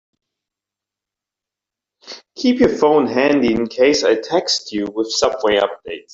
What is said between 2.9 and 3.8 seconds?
handy in